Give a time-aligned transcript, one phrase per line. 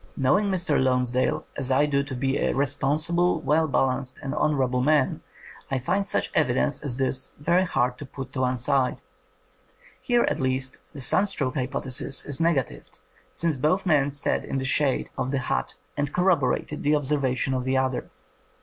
[0.17, 0.81] Knowing Mr.
[0.83, 5.21] Lonsdale as I do to be a responsible, well balanced, and honourable man,
[5.69, 8.99] I find such evidence as this very hard to put to one side.
[10.01, 12.97] Here at least the sun stroke hypothesis is negatived,
[13.31, 17.63] since both men sat in the shade of the hut and corroborated the observation of
[17.63, 18.09] the other.